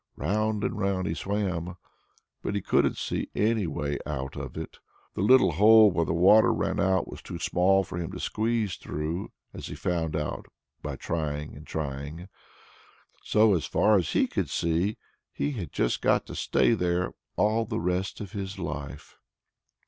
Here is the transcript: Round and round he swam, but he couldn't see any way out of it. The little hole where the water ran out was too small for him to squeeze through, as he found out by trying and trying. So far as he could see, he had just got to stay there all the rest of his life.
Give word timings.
Round 0.15 0.63
and 0.63 0.79
round 0.79 1.05
he 1.05 1.13
swam, 1.13 1.77
but 2.41 2.55
he 2.55 2.61
couldn't 2.63 2.97
see 2.97 3.29
any 3.35 3.67
way 3.67 3.99
out 4.03 4.35
of 4.35 4.57
it. 4.57 4.79
The 5.13 5.21
little 5.21 5.51
hole 5.51 5.91
where 5.91 6.07
the 6.07 6.11
water 6.13 6.51
ran 6.51 6.79
out 6.79 7.07
was 7.07 7.21
too 7.21 7.37
small 7.37 7.83
for 7.83 7.99
him 7.99 8.11
to 8.13 8.19
squeeze 8.19 8.77
through, 8.77 9.31
as 9.53 9.67
he 9.67 9.75
found 9.75 10.15
out 10.15 10.47
by 10.81 10.95
trying 10.95 11.55
and 11.55 11.67
trying. 11.67 12.29
So 13.21 13.59
far 13.59 13.95
as 13.95 14.13
he 14.13 14.25
could 14.25 14.49
see, 14.49 14.97
he 15.31 15.51
had 15.51 15.71
just 15.71 16.01
got 16.01 16.25
to 16.25 16.35
stay 16.35 16.73
there 16.73 17.13
all 17.35 17.65
the 17.65 17.79
rest 17.79 18.19
of 18.21 18.31
his 18.31 18.57
life. 18.57 19.19